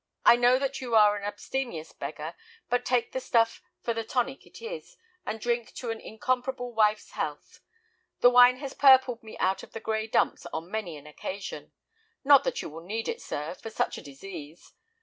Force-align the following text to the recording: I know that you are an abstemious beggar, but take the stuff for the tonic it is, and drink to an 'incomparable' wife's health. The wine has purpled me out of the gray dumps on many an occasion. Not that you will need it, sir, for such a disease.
I 0.25 0.35
know 0.35 0.57
that 0.57 0.81
you 0.81 0.95
are 0.95 1.15
an 1.15 1.23
abstemious 1.23 1.91
beggar, 1.91 2.33
but 2.71 2.85
take 2.85 3.11
the 3.11 3.19
stuff 3.19 3.61
for 3.83 3.93
the 3.93 4.03
tonic 4.03 4.47
it 4.47 4.59
is, 4.59 4.97
and 5.27 5.39
drink 5.39 5.75
to 5.75 5.91
an 5.91 6.01
'incomparable' 6.01 6.73
wife's 6.73 7.11
health. 7.11 7.59
The 8.21 8.31
wine 8.31 8.57
has 8.57 8.73
purpled 8.73 9.21
me 9.21 9.37
out 9.37 9.61
of 9.61 9.73
the 9.73 9.79
gray 9.79 10.07
dumps 10.07 10.47
on 10.47 10.71
many 10.71 10.97
an 10.97 11.05
occasion. 11.05 11.71
Not 12.23 12.43
that 12.45 12.63
you 12.63 12.69
will 12.71 12.81
need 12.83 13.07
it, 13.07 13.21
sir, 13.21 13.53
for 13.53 13.69
such 13.69 13.99
a 13.99 14.01
disease. 14.01 14.73